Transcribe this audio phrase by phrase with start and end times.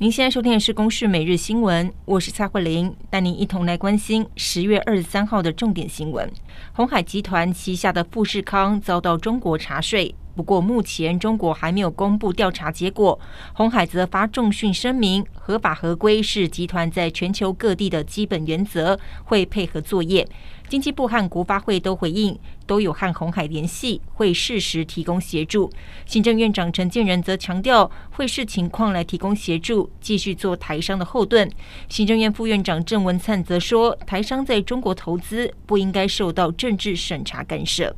[0.00, 6.30] 您现在收听的是《公视每日新闻》，我是蔡慧玲，带您一同来关心十月二十三号的重点新闻。
[6.72, 10.14] 红海集团旗下的富士康遭到中国查税。
[10.38, 13.18] 不过，目前中国还没有公布调查结果。
[13.54, 20.24] 鸿海则发重讯声明，合法合规是集团在全球各地的基本原则，会配合作业。
[20.68, 22.38] 经济部和国发会都回应，
[22.68, 25.68] 都有和鸿海联系，会适时提供协助。
[26.06, 31.50] 行政院长陈建仁则强调，会视情况来提供协助，继续做台商的后盾。
[31.88, 37.96] 行政院副院长郑文灿则说，台商在中国投资不应该受到政治审查干涉。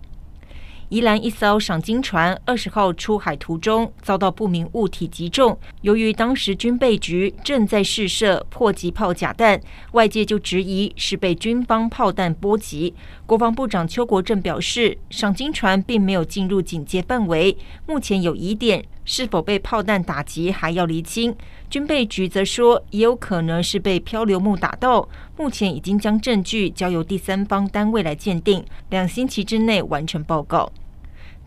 [0.91, 9.61] 宜兰一艘赏金船二十号出海途中遭到不明物体击中，由于当时军备局正在试射迫击炮假弹，
[9.93, 12.93] 外界就质疑是被军方炮弹波及。
[13.25, 21.33] 国防部长邱国正表示，赏金船并没有进入警戒范围，目前有疑点，是否被炮弹打击还要厘清。
[21.71, 30.73] 军备局则说，也有可能是被漂流木打到，目前已经将证据交由第三方单位来鉴定，两星期之内完成报告。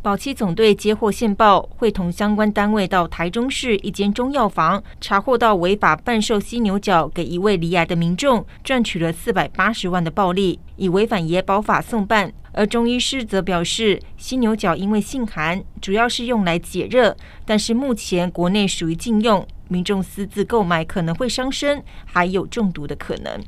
[0.04, 12.34] 保七总队接获线报，会同相关单位到台中市一间中药房，查获到违法贩售犀牛角给一位罹癌的民众，赚取了四百八十万的暴利，以违反野保法送办。
[12.52, 17.16] 而中医师则表示，犀牛角因为性寒，主要是用来解热，
[17.46, 23.42] 但是目前国内属于禁用，民众私自购买可能会伤身，还有中毒的可能。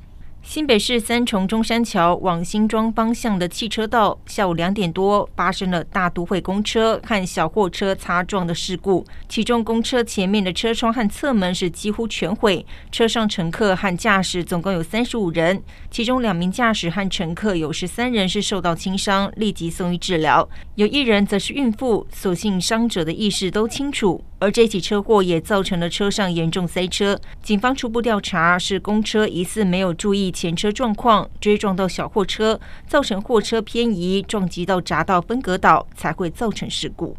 [0.48, 9.04] 新北市三重中山桥往新庄方向的汽车道，下午两点多发生了大都会公车和小货车擦撞的事故。
[9.28, 24.24] 其中，公车前面的车窗和侧门是几乎全毁，车上乘客和驾驶总共有三十五人，其中两名驾驶和乘客有十三人是受到轻伤，立即送医治疗，有一人则是孕妇，所幸伤者的意识都清楚。
[24.46, 27.20] 而这起车祸也造成了车上严重塞车。
[27.42, 37.18] 警方初步调查是公车疑似没有注意前车状况，追撞到小货车，造成货车偏移，撞击到匝道分隔岛，才会造成事故。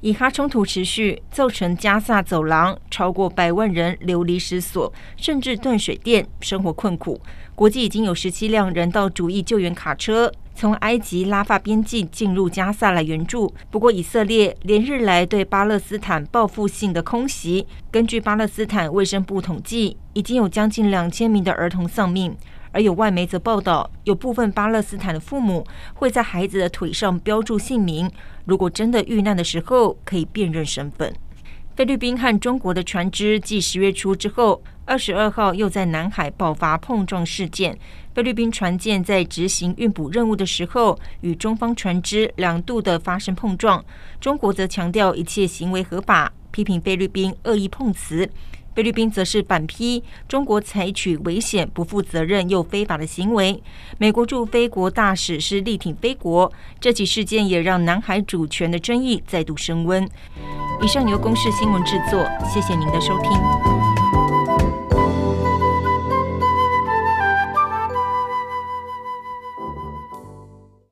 [0.00, 7.20] 以哈冲突持续，造成加萨走廊超过百万人流离失所，甚至断水电，生活困苦。
[7.54, 10.32] 国际已经有十七辆人道主义救援卡车。
[10.54, 17.66] 从埃及拉法边境进入加萨来援助，不过以色列连日来对巴勒斯坦报复性的空袭。
[17.90, 22.36] 根据巴勒斯坦卫生部统计，已经有将近两千名的儿童丧命。
[22.74, 28.10] 而有外媒则报道，有部分巴勒斯坦的父母会在孩子的腿上标注姓名，
[28.46, 31.12] 如果真的遇难的时候可以辨认身份。
[31.74, 37.78] 菲律宾和中国的船只继十月初之后，二十二号又在南海爆发碰撞事件。
[38.14, 43.82] 菲律宾船舰在执行运补任务的时候，与中方船只两度的发生碰撞。
[44.20, 48.28] 中国则强调一切行为合法，批评菲律宾恶意碰瓷。
[48.74, 53.62] 菲律宾则是反批中国采取危险、不负责任又非法的行为。
[53.96, 56.52] 美国驻菲国大使是力挺菲国。
[56.78, 60.06] 这起事件也让南海主权的争议再度升温。
[60.82, 63.91] 以上由公视新闻制作，谢谢您的收听。